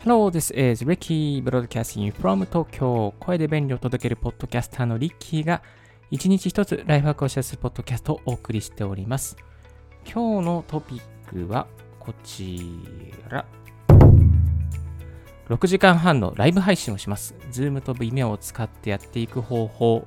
[0.00, 5.62] Hello, this is Ricky Broadcasting from Tokyo 声で便利を届けるポッドキャスターのリッキーが
[6.10, 9.36] 一日一つライフハックをシェアするポッドキャストをお送りしております。
[10.10, 11.66] 今日のトピックは
[11.98, 12.62] こち
[13.28, 13.44] ら。
[15.50, 17.34] 6時間半のライブ配信をします。
[17.50, 20.06] Zoom と Vimeo を使ってやっていく方法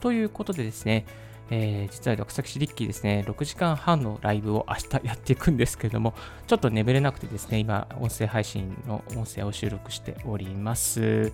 [0.00, 1.06] ということでですね、
[1.50, 6.14] えー、実は私、リッキーですね、6時間半のライブを明日やっていくんですけども、
[6.46, 11.32] ちょっと眠れなくてですね、今、音声配信の音声を収録しております。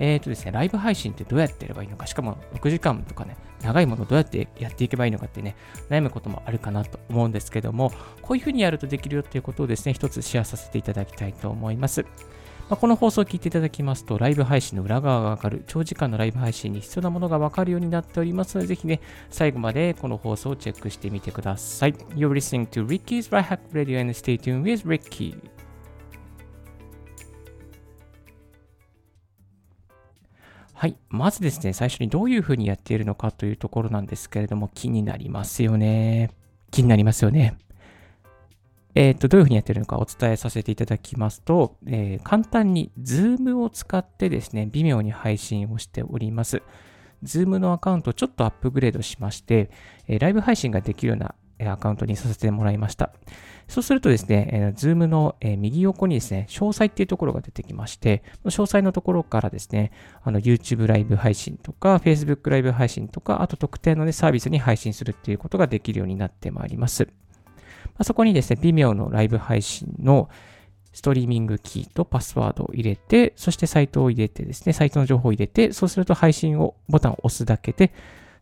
[0.00, 5.54] えっ、ー、とですね、ライブ配信ってどうやってやればいいのか、しかも6時間とかね、長いものどうやってやっていけばいいのかってね、
[5.88, 7.92] 悩むこともあるかなと思うんですけども、
[8.22, 12.04] こういうふうにやるとできるよっていうことをですね、一つシェアさせていただきたいと思います。
[12.70, 21.92] まあ、この放送を聞いていただきますと、ライブ配信の裏側がわかる、長時間のライブ配信に必要なものがわかるようになっておりますので、ぜひね、最後までこの放送をチェックしてみてください。
[21.92, 25.38] You're listening to Ricky's Right Hack Radio and stay tuned with Ricky.
[30.72, 30.96] はい。
[31.10, 36.30] まずですね、最初にどういうふうにやっているのかというところなんですけれども、気になりますよね。
[36.70, 37.58] 気になりますよね。
[38.94, 46.62] えっ、ー、と、どういうふうにやってるのかお伝えさせていただきますと、えー、簡単に Zoom を使ってですね、微妙に配信をしております。
[47.24, 49.70] Zoom のアカウントをちょっとアップグレードしまして、
[50.06, 51.34] えー、ライブ配信ができるような
[51.72, 53.12] アカウントにさせてもらいました。
[53.66, 59.90] そうするとですね、えー、Zoom の、えー、右横にですね、詳細っていうところが出てきまして、詳細のところからですね、
[60.22, 67.08] あの YouTube ライブ配信とか、Facebook ライブ配信とか、あと特定の、ね、サービスに配信するっていうことができるようになってまいります。
[67.96, 70.28] あ、そこにですね、微妙のライブ配信の
[70.92, 77.92] ストリーミングキーとパスワードを入れて、そしてサイトを入れてですね、サイトの情報を入れて、そうすると配信を、ボタンを押すだけで、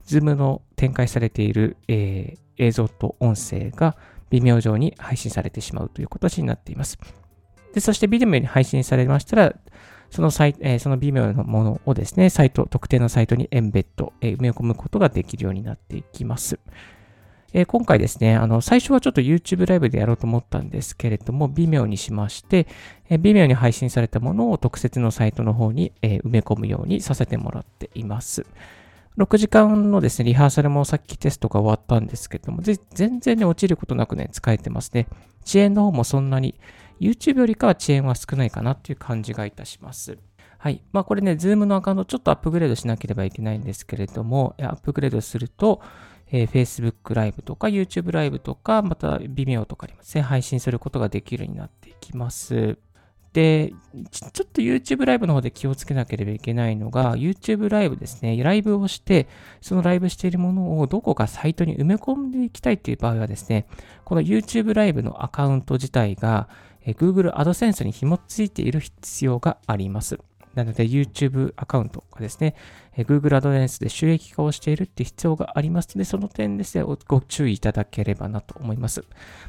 [0.06, 3.97] Zoom の展開されている、えー、映像と音声が
[4.30, 6.98] 微妙上に配信されてしまうという形になっています。
[7.73, 9.55] で、そしてビデオに配信されましたら、
[10.11, 16.58] そのサイ、えー、その微妙なものをですね、サイト、特定のサイトにエンベッド、えー、埋め込むことができるようになっていきます。
[17.55, 22.67] えー、今回ですね、あの、最初はちょっと YouTube ライブでやろうと思ったんですけれども、微妙にしまして、
[23.08, 28.46] えー、微妙に配信されたものを特設のサイトの方に、えー、埋め込むようにさせてもらっています。
[29.18, 35.07] 6時間のですね、リハーサルもさっきテストが終わったんですけども、全然ね、落ちることなくね、使えてますね。
[35.45, 36.55] 遅延の方もそんなに、
[36.98, 40.17] YouTube よりかは遅延は少ないかなっていう感じがいたします。
[40.57, 40.80] はい。
[40.92, 45.83] まあこれね、Zoom のアカウントちょっとアップグレードしなければいけないんですけれども、アップグレードすると、
[46.33, 52.79] えー、Facebook ライブとか YouTube ライブとか、また Vimeo とかにもですね、配信することができるようになっていきます。
[53.33, 53.73] で、
[54.11, 59.27] ちょっと YouTube ライブの方で気をつけなければいけないのが、YouTube ライブですね、ライブをして、
[59.61, 63.67] そのライブしているものをどこかサイトに埋め込んでいきたいという場合はですね、
[64.05, 66.49] この YouTube ライブのアカウント自体が
[66.85, 70.19] え、Google AdSense に紐付いている必要があります。
[70.55, 72.55] なので YouTube アカウントがですね、
[72.96, 79.05] Google AdSense で収益化をしているって必要がありますので、その点ですね、ご注意いただければなと思います。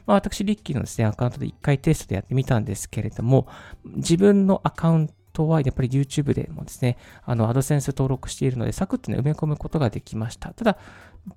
[0.05, 3.47] まあ、私、リッキーのですね、アカウントで1回テストでやってみたんですけれども、
[3.83, 10.53] 自分のアカウントはやっぱり YouTube でもですね、あの、AdSense 登録しているので、サクッとね、埋め込むことができました。
[10.53, 10.77] ただ、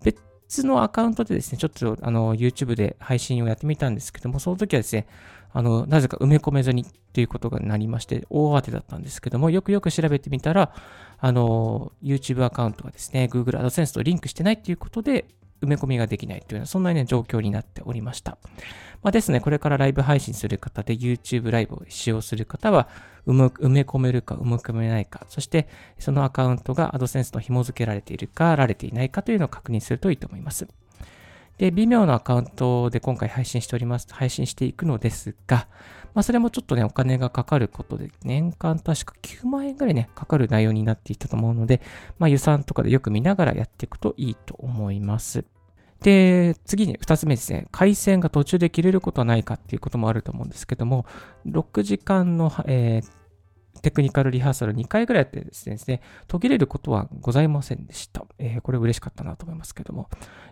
[0.02, 5.06] 別のアカウントでですね、ちょっとあの YouTube で配信をやってみたんですけども、その時はですね、
[5.56, 10.74] あの、なぜか埋め込めずにっていうことがなりまして、大慌てだったんですけども、よくよく調べてみたら、
[11.18, 15.24] あの、YouTube アカウントがですね、Google AdSense とリンクしてないっていうことで、
[15.62, 18.36] 埋め込みができないというような、そんな、ね、状況になっておりました。
[19.02, 22.88] まあ、ですね、これからライブ配信する方で YouTube ライブを使用する方は、
[23.24, 25.68] 埋め込めるか埋め込めないか、そして
[25.98, 30.68] そのアカウントが AdSense と紐付けられているか、られていないかというのを確認するといいと思います。
[31.58, 34.06] で、微妙なアカウントで今回配信しております。
[34.10, 35.68] 配信していくのですが、
[36.14, 41.80] まあそれもちょっとね、お金がかかることで、年間確か9万円ぐらいね、かかる内容になっていたと思うので、
[42.18, 45.44] まあ予算とかでよく見ながらやっていくといいと思います。
[46.00, 47.66] で、次に2つ目ですね。
[47.70, 51.06] 回線が途中で切れることはないかっていうこともあると思うんですけども、
[51.46, 53.08] 6時間の、えー、
[53.86, 58.26] テクニカルリハーサル2回ぐらいやってですね、途切れることはございませんでした。
[58.36, 60.08] えー、これ嬉しかったなと思いますけども、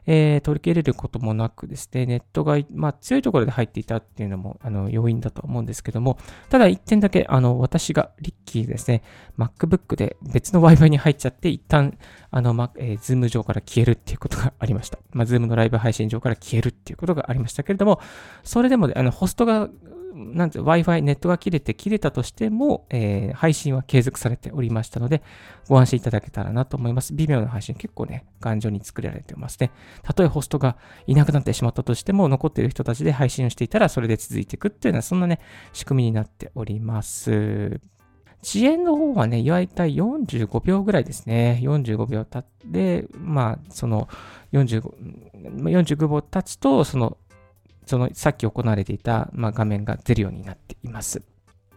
[0.06, 6.16] えー、途切れることもなくですね、ネットが、まあ、強いところで入っていたっていうのも、あの、要因だと思うんですけども、
[6.48, 9.02] ただ一点だけ、あの、私がリッキーですね、
[9.36, 11.98] MacBook で別の Wi-Fi に入っちゃって、一旦、
[12.30, 15.00] あの、ま、えー、Zoom 上から消えるっていうことがありました。
[15.10, 17.98] まあ、Zoom のライブ配信上から消えるっていうことがありましたけれども、
[18.44, 19.68] それでも、あの、ホストが
[20.32, 25.22] なんて Wi-Fi、ネットが切れて切れたとしても、えー、配信は継続されておりましたので、
[25.68, 27.14] ご安心いただけたらなと思います。
[27.14, 29.70] 微妙な配信結構ね、頑丈に作られてますね。
[30.02, 30.76] たとえホストが
[31.06, 35.40] いなくなってしまったとしても、残っている人たちで配信をしていたら、それで続いていくっていうのは、そんなね、
[35.72, 37.80] 仕組みになっております。
[38.44, 41.60] 遅延の方はね、大体45秒ぐらいですね。
[41.62, 44.06] 45秒経って、まあ、その
[44.52, 44.92] 45、
[45.62, 47.16] 45秒経つと、その、
[47.86, 51.22] そのさっき行われていた、まあ、画面が出るようになっています。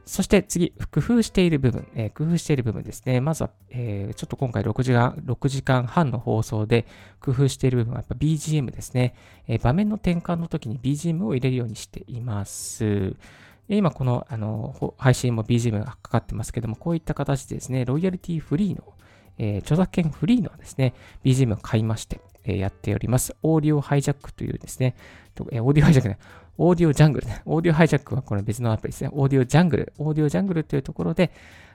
[0.08, 3.20] そして次、工夫している部分、えー、工夫している部分ですね。
[3.20, 6.86] まずは、えー、ちょっと今回6時間、6時間半の放送で
[7.20, 9.16] 工夫している部分はやっぱ BGM ですね。
[9.48, 13.18] えー、場面の転換の時に BGM を入れるようにしています。
[13.68, 18.94] 今このあの配信も BGM がかかってますけども、こういった形でですね、ロイヤリティフリーの、
[19.38, 20.94] えー、著作権フリーのですね、
[21.24, 23.36] BGM を買いまして、えー、やっております。
[23.44, 24.96] Audio Hijack というですね、
[25.52, 26.18] えー、 Audio Hijack ね、
[26.58, 27.42] AudioJungle ね。
[27.46, 29.10] Audio Hijack はこれ別のアプリですね。
[29.14, 31.32] AudioJungle。AudioJungle というところで、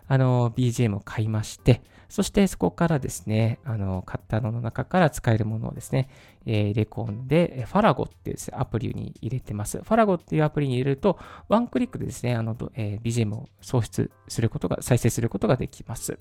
[0.09, 6.09] あの、BGM を買いまして、そしてそこからですね、あの、買ったのの中から使えるものをですね、
[6.45, 9.79] えー、入れ込んで、 Farrago っていうです、ね、アプリに入れてます。
[9.79, 11.19] Farrago っていうアプリに入れると、
[11.49, 16.19] ワンクリックでですね、あの、えー、BGM を送出することが、再生することができます。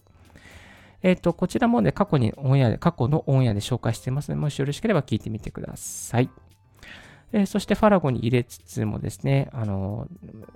[1.04, 6.30] えっ、ー、と、こちらもね、過去にオンエアで、過去のオンエアで紹介してますので、もしよろしければ聞いてみてください。
[7.34, 10.08] えそしてファラゴに入れつつもですね、あの、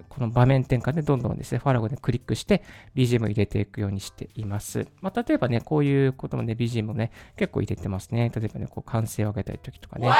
[0.10, 2.64] この場面転換でどんどんですね、ファラゴでクリックして
[2.96, 4.86] BGM を入れていくようにしています。
[5.02, 8.30] まあ、例えばね、こういうこともね、BGM をね、結構入れてますね。
[8.36, 10.12] 例えばね、こう歓声を上げたい時とかね、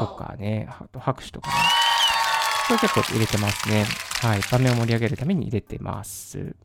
[0.00, 1.54] とかね、あと拍手とかね。
[2.66, 3.84] これ結構入れてますね。
[4.22, 4.40] はい。
[4.50, 6.56] 場面を盛り上げるために入れてます。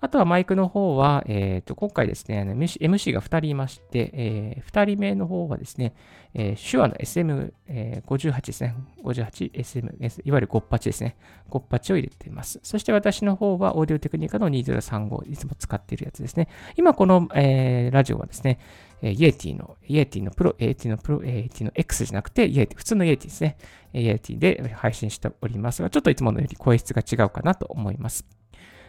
[0.00, 5.92] あとはマイクの方は、えっ、ー、と、今回ですね、MC が2人いまして、えー、2人目の方はですね、
[6.34, 11.16] えー、 SHURE の SM58 ですね、58SM、いわゆるゴッパチですね、
[11.48, 12.60] ゴッパチを入れています。
[12.62, 16.48] そして私の方はオーディオテクニカの2035、いつも使っているやつですね。
[16.76, 18.60] 今この、えー、ラジオはですね、
[19.02, 23.56] えー、イエティの、イエティのプロ、イエティのプロ、イエティの X じゃなくて、イエティ、普通のイエティですね。
[23.94, 28.37] イエティで配信しておりますが、ちょっといつものより声質が違うかなと思います。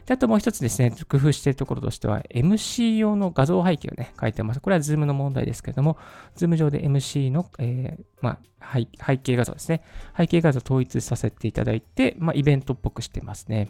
[0.10, 4.60] で、あともう一つですね、工夫しているところとしては、MC 用の画像背景をね、書いてます。
[4.60, 6.00] これは Zoom の問題ですけれども、
[6.36, 8.74] Zoom 上で MC の、えー、まあ、
[9.06, 9.84] 背景画像ですね。
[10.18, 13.70] 背景画像を統一させていただいて、まあ、イベントっぽくしてますね。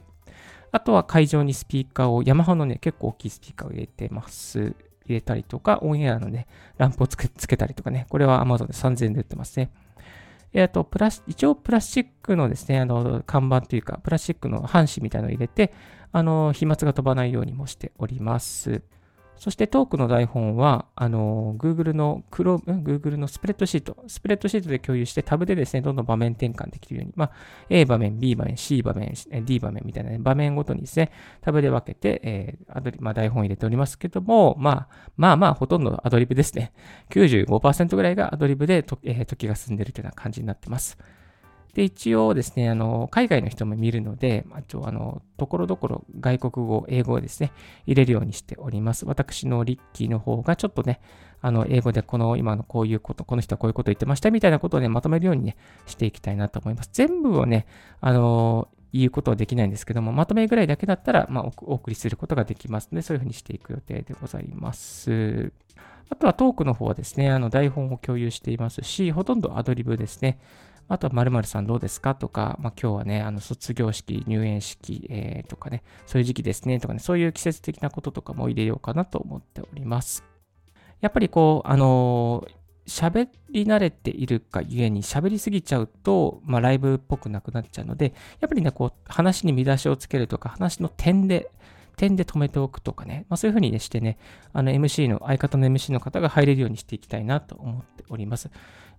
[0.71, 4.59] あとは会場にスピーカーを、ヤマハのね、結構大きいスピーカーを入れてます。
[4.59, 4.75] 入
[5.15, 6.47] れたりとか、オンエアのね、
[6.77, 9.71] ランプをつけつけたりとかね、これは Amazon で3000円で売ってますね。
[10.53, 15.73] えっと、プラス、一応プラスチックのですね、あの、看板というか、プラスチックの端子みたいなのを入れて、
[16.11, 18.81] あの、飛沫が飛ばないようにもしております。
[19.39, 27.31] そしてトークの台本は、あの、Google の Chrome、Google のスプレッドシート、スプレッドシートで共有してタブでですね、どんどん場面転換できるように、まあ、
[27.69, 29.13] A 場面、B 場面、C 場面、
[29.45, 36.73] D 場面みたいな、ね、場面ごとにですね、タブで分けて、えー、アドリまあ、台本入れておりますけども、まあ、まあまあ、ほとんどアドリブですね。
[37.09, 40.97] 95%ぐらいがアドリブでと、えー、時が進んでいるというような感じになっています。
[41.73, 47.51] で、一応ですね、あの、海外の人も見るので、あと、あの、ところどころ外国語、英語をですね、
[47.85, 49.05] 入れるようにしております。
[49.05, 50.99] 私のリッキーの方がちょっとね、
[51.41, 56.89] あの、英語でこの今のこういうこと、この人はこういうこと言ってましたみたいなことをね、まとめるようにね、していきたいなと思います。
[56.91, 57.65] 全部をね、
[58.01, 65.53] あの、言うことはできないんですけども、まとめぐらいだけだったら、まあ、お送りすることができますので、そういうふうにしていく予定でございます。
[66.09, 70.39] あとはトークの方はですね、あの台本を共有していますし、ほとんどアドリブですね。
[70.89, 72.15] あとは〇〇さんどうですか？
[72.15, 80.23] とか、まあ、今日はね、あの卒業式、入園式、えー、とかね、そういう時期ですねとかね、そういう季節的なこととかも入れようかなと思っております。
[80.99, 91.51] やっぱりこう、あのー、喋り慣れているかゆえに喋りすぎちゃうと、まあ、ライブっぽくなくなっちゃうので、やっぱりね、こう、話に見出しをつけるとか、話の点で、
[91.97, 94.17] 点で止めておくとかね、まあ、そういうふうに、ね、してね、
[94.53, 98.49] あの MC の、相方の MC の方が入れるようにしていきたいなと思っております。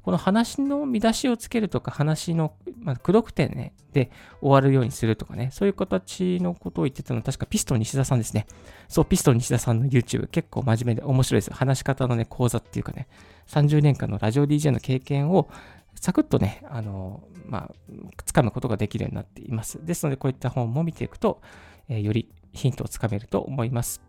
[0.02, 8.46] この話の見出しをつけるとか、話の、まあ、苦読点ね、で終わるようにするとかね、そういう形のことを言ってたのは確かピストン西田さんですね。
[8.88, 11.52] そう、ピストン西田さんの YouTube 結構真面目で面白いです。
[11.52, 13.08] 話し方のね、講座っていうかね、
[13.48, 15.48] 30年間のラジオ DJ の経験を
[15.94, 17.74] サクッとね、あの、まあ、
[18.24, 19.84] つかむことができるようになっています。
[19.84, 21.42] ですので、こういった本も見ていくと、
[21.88, 24.00] えー、よりヒントをつかめると思います。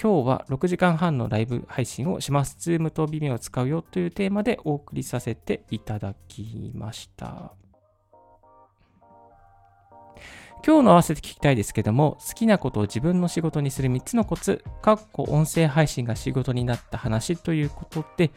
[0.00, 2.56] 今日は6時間半のライブ配信をします。
[2.60, 7.52] Zoom と Vimeo を使うよというテーマでお送りさせていただきました。
[10.64, 18.30] 今日の合わせて聞きたいですけども、好きなことを自分の仕事にする3つのコツ、かっこ音声配信が仕事になった話ということで、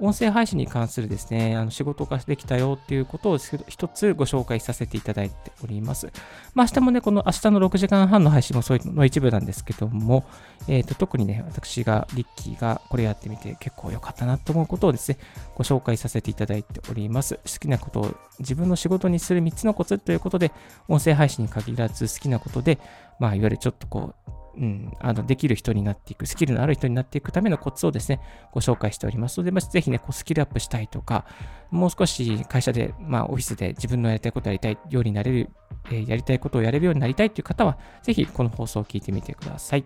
[0.00, 6.12] 音声配信に関するですね、あの仕事ができたよっていうことを一つご紹介させていただいております。
[6.54, 10.24] まあ、明日もね、この明日の6時間半の配信もそういうの一部なんですけども、
[10.68, 15.18] えー、と特にね、私が、リッキーがこれやってみて結構良かったなと思うことをですね、
[15.56, 17.36] ご紹介させていただいております。
[17.36, 20.52] 好きなことを自分の仕事にする3つのコツということで、
[20.86, 22.78] 音声配信に限らず好きなことで、
[23.18, 28.20] まあ、いわゆるちょっとこう、うん、あのできる人になっていく、スキルのある人になっていくためのコツをですね、
[28.52, 31.24] ご紹介しておりますので、まぜひね、こうスキルアップしたいとか、
[31.70, 35.50] もう少し会社で、まあ、オフィスで自分のやりたいことをやりたいようになれる、
[35.86, 39.84] えー、やりたいことをやれるようになりたいという方は、ぜひこの放送を聞いてみてください。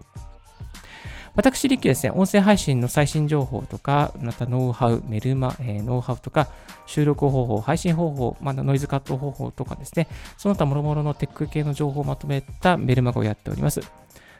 [1.34, 6.48] 私、リッキーですね、音声配信の最新情報とか、またノウハウ、メルマ、えー、ノウハウとか、
[6.84, 13.80] 収録方法、配信方法、またノイズカット方法とかですね、その他諸々のテック系の情報をまとめたメルマガをやっております。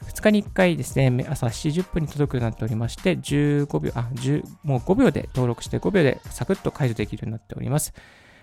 [0.02, 7.92] 2日に1回ですね、朝7時10分に届くようになっておりまして、15秒、あ、10、もう5秒で登録して5秒でサクッと解除できるようになっております。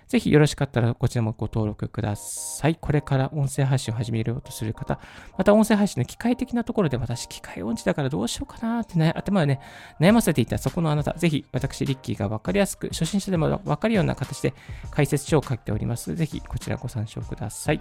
[0.08, 2.74] ぜひよろしかったらこちらもご登録ください。
[2.74, 4.98] これから音声配信を始めようとする方、
[5.38, 9.60] また音声配信の機械的なところで私、機械音痴だからどうしようかなって頭をね、
[10.00, 14.52] 悩ませていたそこのあなた、ぜひ私、リッキーがわかりやすく、初心者でもわかるような形で
[14.90, 16.16] 解説書を書いております。
[16.16, 17.78] ぜひこちらご参照ください。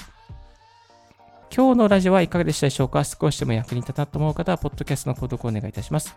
[1.51, 3.03] 今日のラジオはいかがでしたでしょうか？
[3.03, 6.15] 少しでも役に立ったと思う方は、ポッドキャストの購読をお願いいたします。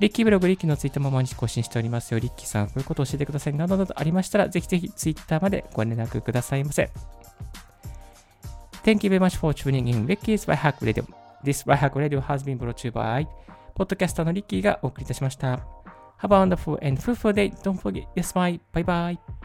[0.00, 2.18] リッキーブログ、リッキーのツイッターも毎日更新しておりますよ。
[2.18, 6.90] リッキーさん、こういうことを教えてくださいなどなどありましたら、ぜひぜひツイッターまでご連絡くださいませ。
[8.82, 11.04] Thank you very much for tuning in Ricky's By Hack Radio.
[11.44, 13.26] This By Hack Radio has been brought to you by
[13.74, 15.60] ポッドキャスターのリッキーがお送りいたしました。
[16.20, 17.52] Have a wonderful and fruitful day.
[17.62, 18.58] Don't forget, yes, bye.
[18.72, 19.35] Bye bye.